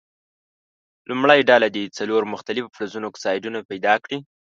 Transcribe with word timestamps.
لومړۍ 1.09 1.39
ډله 1.49 1.67
دې 1.75 1.83
څلور 1.97 2.21
مختلفو 2.33 2.73
فلزونو 2.75 3.09
اکسایدونه 3.11 3.59
پیداکړي. 3.69 4.17